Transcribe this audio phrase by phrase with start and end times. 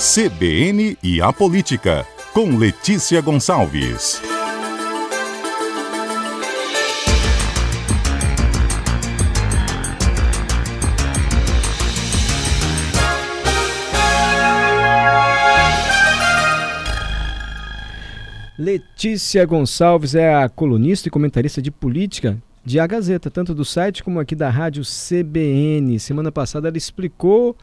[0.00, 4.22] CBN e a Política, com Letícia Gonçalves.
[18.58, 24.02] Letícia Gonçalves é a colunista e comentarista de política de A Gazeta, tanto do site
[24.02, 26.00] como aqui da rádio CBN.
[26.00, 27.54] Semana passada ela explicou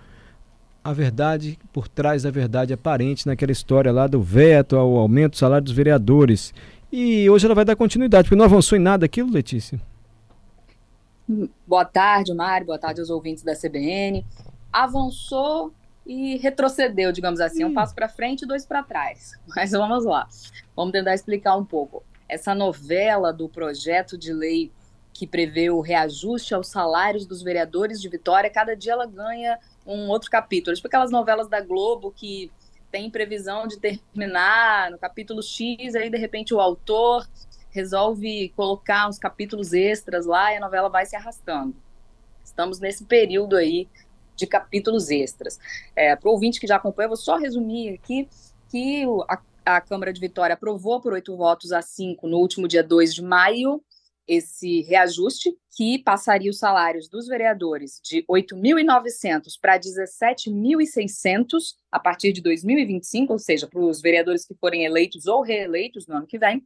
[0.87, 5.37] a verdade por trás da verdade aparente naquela história lá do veto ao aumento do
[5.37, 6.53] salário dos vereadores.
[6.89, 9.81] E hoje ela vai dar continuidade, porque não avançou em nada aquilo, Letícia.
[11.67, 12.67] Boa tarde, Mário.
[12.67, 14.25] Boa tarde aos ouvintes da CBN.
[14.71, 15.73] Avançou
[16.05, 19.33] e retrocedeu, digamos assim, um passo para frente e dois para trás.
[19.53, 20.25] Mas vamos lá,
[20.73, 22.01] vamos tentar explicar um pouco.
[22.29, 24.71] Essa novela do projeto de lei
[25.17, 30.09] que prevê o reajuste aos salários dos vereadores de Vitória, cada dia ela ganha um
[30.09, 30.75] outro capítulo.
[30.75, 32.51] Tipo aquelas novelas da Globo que
[32.91, 37.27] tem previsão de terminar no capítulo X, aí de repente o autor
[37.71, 41.75] resolve colocar uns capítulos extras lá e a novela vai se arrastando.
[42.45, 43.89] Estamos nesse período aí
[44.35, 45.59] de capítulos extras.
[45.95, 48.29] É, Para o ouvinte que já acompanha, eu vou só resumir aqui
[48.69, 49.39] que a,
[49.77, 53.23] a Câmara de Vitória aprovou por oito votos a cinco no último dia 2 de
[53.23, 53.81] maio
[54.27, 62.41] esse reajuste que passaria os salários dos vereadores de 8.900 para 17.600 a partir de
[62.41, 66.65] 2025, ou seja, para os vereadores que forem eleitos ou reeleitos no ano que vem.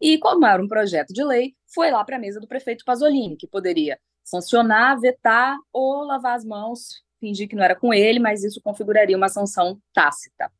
[0.00, 3.36] E como era um projeto de lei, foi lá para a mesa do prefeito Pasolini,
[3.36, 8.44] que poderia sancionar, vetar ou lavar as mãos, fingir que não era com ele, mas
[8.44, 10.50] isso configuraria uma sanção tácita.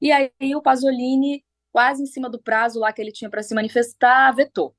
[0.00, 3.54] E aí o Pasolini, quase em cima do prazo lá que ele tinha para se
[3.54, 4.74] manifestar, vetou.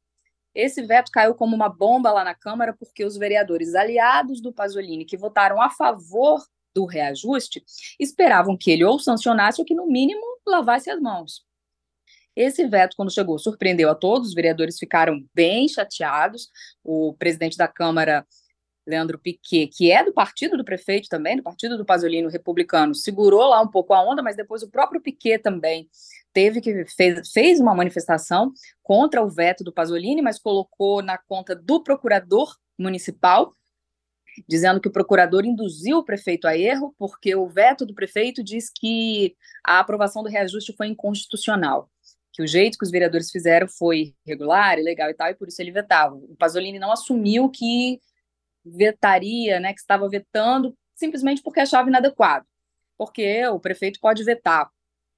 [0.53, 5.05] Esse veto caiu como uma bomba lá na Câmara, porque os vereadores aliados do Pasolini,
[5.05, 6.41] que votaram a favor
[6.73, 7.63] do reajuste,
[7.99, 11.45] esperavam que ele ou sancionasse ou que, no mínimo, lavasse as mãos.
[12.35, 16.49] Esse veto, quando chegou, surpreendeu a todos, os vereadores ficaram bem chateados.
[16.83, 18.25] O presidente da Câmara,
[18.89, 23.47] Leandro Piquet, que é do partido do prefeito também, do partido do Pasolino republicano, segurou
[23.47, 25.87] lá um pouco a onda, mas depois o próprio Piquet também
[26.33, 28.51] teve que fez, fez uma manifestação
[28.81, 33.53] contra o veto do Pasolini, mas colocou na conta do procurador municipal,
[34.47, 38.69] dizendo que o procurador induziu o prefeito a erro, porque o veto do prefeito diz
[38.69, 41.89] que a aprovação do reajuste foi inconstitucional
[42.39, 45.61] que o jeito que os vereadores fizeram foi irregular, ilegal e tal, e por isso
[45.61, 46.15] ele vetava.
[46.15, 47.99] O Pasolini não assumiu que
[48.75, 52.45] vetaria, né, que estava vetando, simplesmente porque achava inadequado.
[52.97, 54.69] Porque o prefeito pode vetar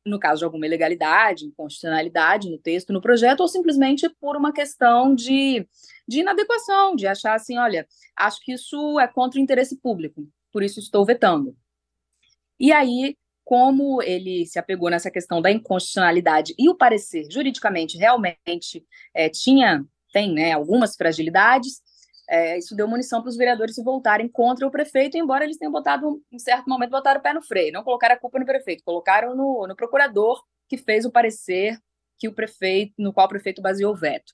[0.05, 5.13] no caso de alguma ilegalidade, inconstitucionalidade no texto, no projeto, ou simplesmente por uma questão
[5.13, 5.67] de,
[6.07, 10.63] de inadequação, de achar assim, olha, acho que isso é contra o interesse público, por
[10.63, 11.55] isso estou vetando.
[12.59, 18.85] E aí, como ele se apegou nessa questão da inconstitucionalidade e o parecer juridicamente realmente
[19.13, 21.81] é, tinha, tem né, algumas fragilidades,
[22.31, 25.71] é, isso deu munição para os vereadores se voltarem contra o prefeito, embora eles tenham
[25.71, 28.85] botado, em certo momento, botaram o pé no freio, não colocaram a culpa no prefeito,
[28.85, 31.77] colocaram no, no procurador que fez o parecer
[32.17, 34.31] que o prefeito, no qual o prefeito baseou o veto.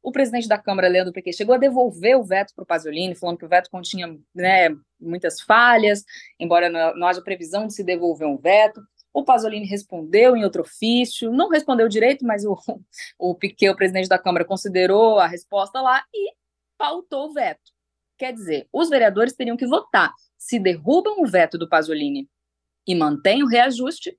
[0.00, 3.38] O presidente da Câmara, Leandro Piquet, chegou a devolver o veto para o Pasolini, falando
[3.38, 4.68] que o veto continha né,
[5.00, 6.04] muitas falhas,
[6.38, 8.80] embora não haja previsão de se devolver um veto.
[9.12, 12.56] O Pasolini respondeu em outro ofício, não respondeu direito, mas o,
[13.18, 16.39] o Piquet, o presidente da Câmara, considerou a resposta lá e
[16.80, 17.70] pautou o veto.
[18.16, 22.26] Quer dizer, os vereadores teriam que votar se derrubam o veto do Pasolini
[22.86, 24.18] e mantêm o reajuste,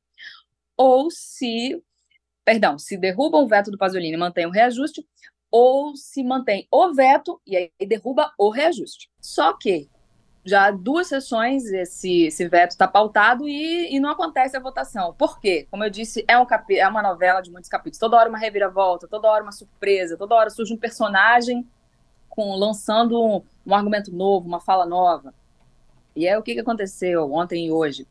[0.77, 1.81] ou se,
[2.45, 5.03] perdão, se derrubam o veto do Pasolini e mantêm o reajuste,
[5.49, 9.09] ou se mantém o veto e aí derruba o reajuste.
[9.19, 9.89] Só que
[10.45, 15.15] já há duas sessões esse, esse veto está pautado e, e, não acontece a votação.
[15.15, 15.67] Por quê?
[15.69, 17.99] Como eu disse, é, um capi é uma novela de muitos capítulos.
[17.99, 21.67] Toda hora uma reviravolta, toda hora uma surpresa, toda hora surge um personagem
[22.31, 25.33] com lançando um, um argumento novo, uma fala nova.
[26.15, 28.07] E é o que, que aconteceu ontem e hoje.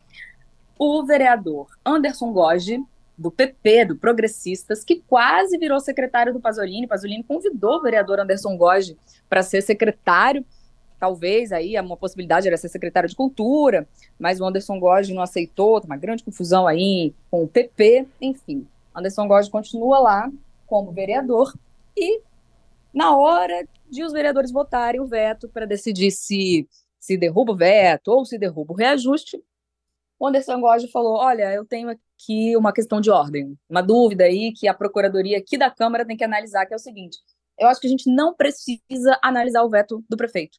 [0.78, 2.82] O vereador Anderson Goge,
[3.18, 6.86] do PP, do Progressistas, que quase virou secretário do Pasolini.
[6.86, 8.96] Pasolini convidou o vereador Anderson Goge
[9.28, 10.44] para ser secretário.
[10.98, 13.86] Talvez aí uma possibilidade era ser secretário de Cultura,
[14.18, 18.66] mas o Anderson Goge não aceitou, uma grande confusão aí com o PP, enfim.
[18.94, 20.30] Anderson Goge continua lá
[20.66, 21.54] como vereador
[21.96, 22.20] e
[22.92, 26.68] na hora de os vereadores votarem o veto para decidir se
[27.00, 29.42] se derruba o veto ou se derruba o reajuste,
[30.18, 34.52] o Anderson Goge falou: Olha, eu tenho aqui uma questão de ordem, uma dúvida aí
[34.52, 37.18] que a procuradoria aqui da Câmara tem que analisar, que é o seguinte:
[37.58, 40.58] eu acho que a gente não precisa analisar o veto do prefeito.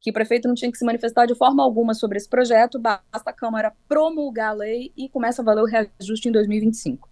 [0.00, 3.30] que o prefeito não tinha que se manifestar de forma alguma sobre esse projeto, basta
[3.30, 7.08] a Câmara promulgar a lei e começa a valer o reajuste em 2025.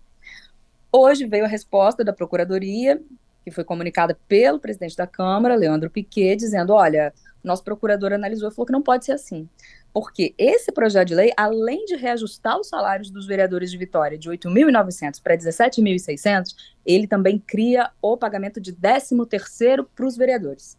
[0.92, 3.02] Hoje veio a resposta da Procuradoria,
[3.44, 7.12] que foi comunicada pelo presidente da Câmara, Leandro Piquet, dizendo: olha,
[7.42, 9.48] nosso procurador analisou e falou que não pode ser assim.
[9.92, 14.30] Porque esse projeto de lei, além de reajustar os salários dos vereadores de Vitória de
[14.30, 16.54] 8.900 para 17.600,
[16.86, 20.78] ele também cria o pagamento de 13º para os vereadores.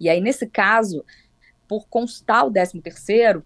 [0.00, 1.04] E aí, nesse caso,
[1.68, 3.42] por constar o 13º,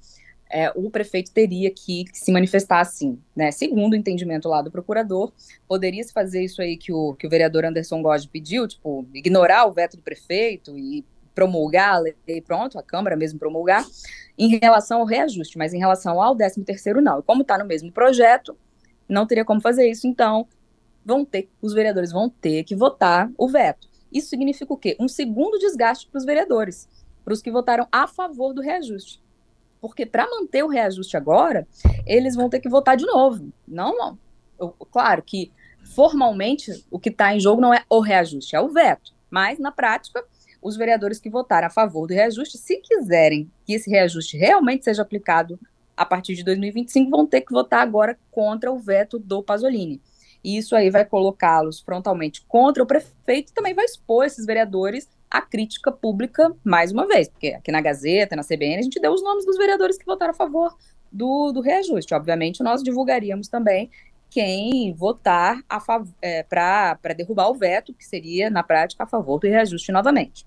[0.51, 3.51] é, o prefeito teria que, se manifestar assim, né?
[3.51, 5.33] Segundo o entendimento lá do procurador,
[5.67, 9.67] poderia se fazer isso aí que o, que o vereador Anderson Gode pediu, tipo, ignorar
[9.67, 11.05] o veto do prefeito e
[11.35, 13.85] promulgar a lei, pronto, a Câmara mesmo promulgar,
[14.37, 17.21] em relação ao reajuste, mas em relação ao 13 terceiro não.
[17.21, 18.57] E como está no mesmo projeto,
[19.09, 20.49] não teria como fazer isso, então
[21.05, 23.89] vão ter, os vereadores vão ter que votar o veto.
[24.13, 24.97] Isso significa o quê?
[24.99, 26.89] Um segundo desgaste para os vereadores,
[27.25, 29.23] para os que votaram a favor do reajuste.
[29.81, 31.67] Porque para manter o reajuste agora,
[32.07, 33.53] eles vão ter que votar de novo.
[33.67, 34.19] Não.
[34.59, 35.53] Eu, claro que
[35.95, 39.13] formalmente o que está em jogo não é o reajuste, é o veto.
[39.31, 40.25] Mas na prática,
[40.61, 45.03] os vereadores que votaram a favor do reajuste, se quiserem que esse reajuste realmente seja
[45.03, 45.59] aplicado
[45.97, 50.01] a partir de 2025, vão ter que votar agora contra o veto do Pasolini.
[50.43, 55.09] E isso aí vai colocá-los frontalmente contra o prefeito e também vai expor esses vereadores
[55.31, 59.13] à crítica pública mais uma vez, porque aqui na Gazeta, na CBN, a gente deu
[59.13, 60.77] os nomes dos vereadores que votaram a favor
[61.11, 62.15] do, do reajuste.
[62.15, 63.91] Obviamente, nós divulgaríamos também
[64.31, 65.63] quem votar
[66.21, 70.47] é, para derrubar o veto, que seria, na prática, a favor do reajuste novamente.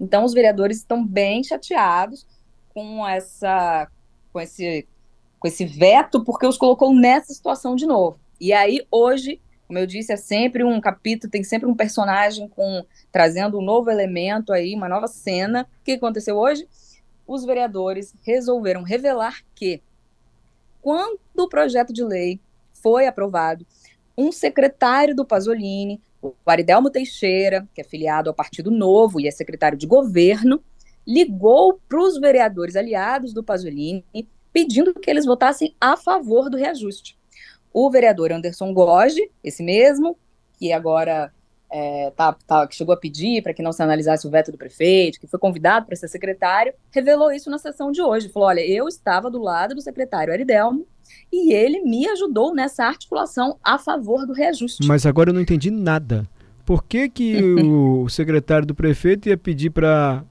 [0.00, 2.26] Então, os vereadores estão bem chateados
[2.74, 3.88] com essa
[4.32, 4.86] com esse,
[5.38, 8.20] com esse veto, porque os colocou nessa situação de novo.
[8.40, 12.86] E aí, hoje, como eu disse, é sempre um capítulo, tem sempre um personagem com
[13.12, 15.68] trazendo um novo elemento aí, uma nova cena.
[15.80, 16.66] O que aconteceu hoje?
[17.26, 19.82] Os vereadores resolveram revelar que,
[20.80, 22.40] quando o projeto de lei
[22.72, 23.66] foi aprovado,
[24.16, 29.30] um secretário do Pasolini, o Aridelmo Teixeira, que é filiado ao Partido Novo e é
[29.30, 30.64] secretário de governo,
[31.06, 34.02] ligou para os vereadores aliados do Pasolini
[34.50, 37.17] pedindo que eles votassem a favor do reajuste
[37.86, 40.16] o vereador Anderson Goge, esse mesmo,
[40.58, 41.32] que agora
[41.70, 44.58] é, tá, tá, que chegou a pedir para que não se analisasse o veto do
[44.58, 48.28] prefeito, que foi convidado para ser secretário, revelou isso na sessão de hoje.
[48.30, 50.86] Falou: olha, eu estava do lado do secretário Aridelmo
[51.32, 54.84] e ele me ajudou nessa articulação a favor do reajuste.
[54.86, 56.28] Mas agora eu não entendi nada.
[56.66, 60.24] Por que, que o secretário do prefeito ia pedir para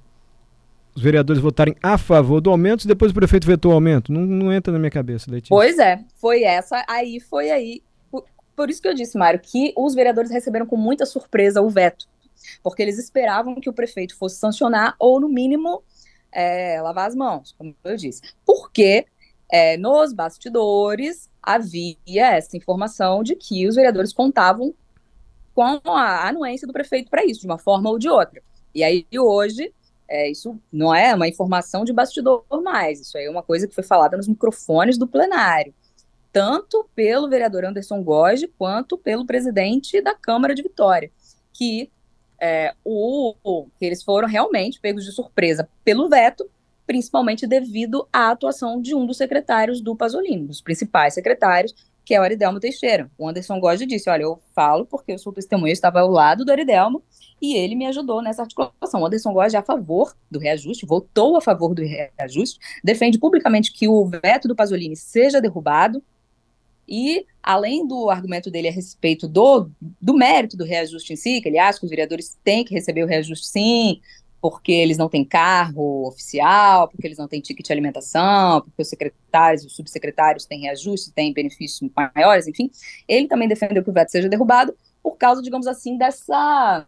[0.97, 4.11] os vereadores votarem a favor do aumento e depois o prefeito vetou o aumento.
[4.11, 5.55] Não, não entra na minha cabeça, Letícia.
[5.55, 7.83] Pois é, foi essa, aí foi aí.
[8.09, 11.69] Por, por isso que eu disse, Mário, que os vereadores receberam com muita surpresa o
[11.69, 12.07] veto.
[12.63, 15.83] Porque eles esperavam que o prefeito fosse sancionar ou, no mínimo,
[16.31, 18.23] é, lavar as mãos, como eu disse.
[18.43, 19.05] Porque
[19.51, 24.73] é, nos bastidores havia essa informação de que os vereadores contavam
[25.53, 28.41] com a anuência do prefeito para isso, de uma forma ou de outra.
[28.73, 29.71] E aí, hoje,
[30.07, 33.75] é, isso não é uma informação de bastidor mais, isso aí é uma coisa que
[33.75, 35.73] foi falada nos microfones do plenário,
[36.31, 41.11] tanto pelo vereador Anderson Goge quanto pelo presidente da Câmara de Vitória,
[41.53, 41.89] que,
[42.39, 43.35] é, o,
[43.77, 46.49] que eles foram realmente pegos de surpresa pelo veto,
[46.85, 51.75] principalmente devido à atuação de um dos secretários do Pasolini, dos principais secretários,
[52.07, 53.11] que é o Aridelmo Teixeira.
[53.17, 56.45] O Anderson Goge disse, olha, eu falo porque eu sou testemunha, eu estava ao lado
[56.45, 57.03] do Aridelmo,
[57.41, 59.01] e ele me ajudou nessa articulação.
[59.01, 63.73] O Anderson Góes é a favor do reajuste, votou a favor do reajuste, defende publicamente
[63.73, 66.01] que o veto do Pasolini seja derrubado,
[66.87, 69.69] e além do argumento dele a respeito do,
[70.01, 73.03] do mérito do reajuste em si, que ele acha que os vereadores têm que receber
[73.03, 73.99] o reajuste sim,
[74.41, 78.87] porque eles não têm carro oficial, porque eles não têm ticket de alimentação, porque os
[78.87, 82.69] secretários os subsecretários têm reajuste, têm benefícios maiores, enfim,
[83.07, 86.87] ele também defendeu que o veto seja derrubado por causa, digamos assim, dessa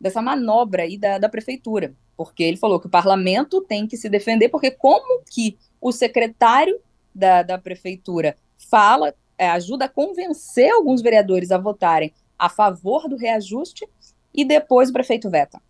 [0.00, 4.08] dessa manobra aí da, da prefeitura, porque ele falou que o parlamento tem que se
[4.08, 6.78] defender, porque como que o secretário
[7.14, 8.36] da, da prefeitura
[8.70, 13.88] fala, é, ajuda a convencer alguns vereadores a votarem a favor do reajuste
[14.34, 15.60] e depois o prefeito veta.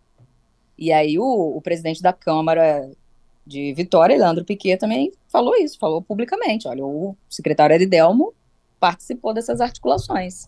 [0.77, 2.89] E aí o, o presidente da Câmara
[3.45, 8.33] de Vitória, Leandro Piquet, também falou isso, falou publicamente, olha, o secretário Aridelmo
[8.79, 10.47] participou dessas articulações.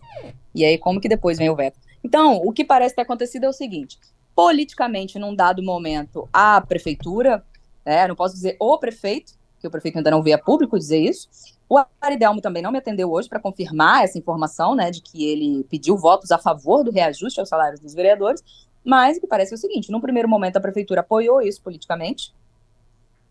[0.53, 1.79] E aí como que depois vem o veto?
[2.03, 3.97] Então, o que parece ter acontecido é o seguinte:
[4.35, 7.43] politicamente, num dado momento, a prefeitura,
[7.85, 10.99] né, não posso dizer o prefeito, que o prefeito ainda não veio a público dizer
[10.99, 11.27] isso.
[11.69, 15.65] O Aridelmo também não me atendeu hoje para confirmar essa informação, né, de que ele
[15.69, 18.41] pediu votos a favor do reajuste aos salários dos vereadores,
[18.87, 22.33] Mas o que parece é o seguinte: no primeiro momento a prefeitura apoiou isso politicamente,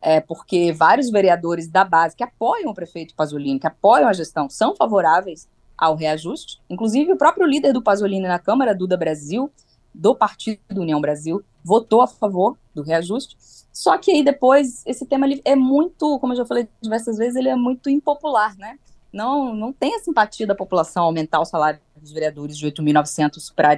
[0.02, 4.50] é, porque vários vereadores da base que apoiam o prefeito Pasolini, que apoiam a gestão,
[4.50, 6.60] são favoráveis ao reajuste.
[6.68, 9.50] Inclusive, o próprio líder do Pasolini na Câmara, Duda Brasil,
[9.94, 13.34] do Partido União Brasil, votou a favor do reajuste.
[13.72, 17.48] Só que aí depois, esse tema é muito, como eu já falei diversas vezes, ele
[17.48, 18.78] é muito impopular, né?
[19.10, 23.74] Não, não tem a simpatia da população aumentar o salário dos vereadores de 8.900 para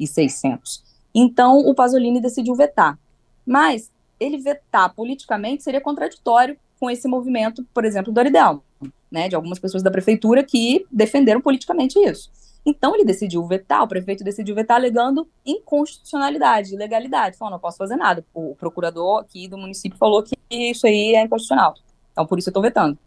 [0.00, 0.82] 17.600.
[1.14, 2.98] Então, o Pasolini decidiu vetar.
[3.46, 3.90] Mas
[4.20, 8.62] ele vetar politicamente seria contraditório com esse movimento, por exemplo, do Aridelmo
[9.10, 12.30] né, de algumas pessoas da prefeitura que defenderam politicamente isso.
[12.64, 17.36] Então ele decidiu vetar, o prefeito decidiu vetar alegando inconstitucionalidade, ilegalidade.
[17.38, 18.24] Falou, não posso fazer nada.
[18.34, 21.74] O procurador aqui do município falou que isso aí é inconstitucional.
[22.12, 22.98] Então por isso eu estou vetando.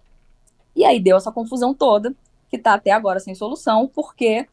[0.75, 2.13] E aí deu essa confusão toda,
[2.49, 4.47] que está até agora sem solução, porque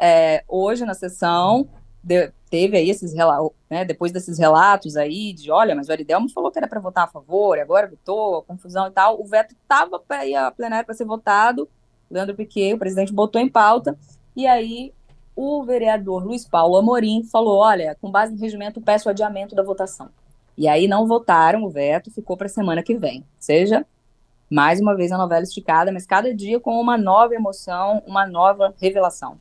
[0.00, 1.68] é, hoje na sessão
[2.04, 6.28] de, teve aí esses relatos, né, depois desses relatos aí de, olha, mas o Aridelmo
[6.28, 9.98] falou que era para votar a favor, agora votou, confusão e tal, o veto estava
[9.98, 11.68] para ir à plenária para ser votado,
[12.10, 13.98] Leandro Piquet, o presidente, botou em pauta,
[14.36, 14.92] e aí
[15.34, 20.10] o vereador Luiz Paulo Amorim falou, olha, com base no regimento, peço adiamento da votação.
[20.56, 23.20] E aí não votaram o veto, ficou para a semana que vem.
[23.20, 23.84] Ou seja,
[24.48, 28.72] mais uma vez a novela esticada, mas cada dia com uma nova emoção, uma nova
[28.80, 29.40] revelação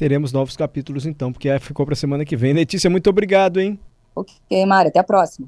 [0.00, 2.54] teremos novos capítulos então, porque ficou para a semana que vem.
[2.54, 3.78] Letícia, muito obrigado, hein?
[4.16, 5.46] Ok, Mara, até a próxima.